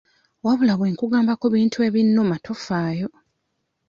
[0.45, 3.07] Wabula bwe nkugamba ku bintu ebinnuma tofaayo.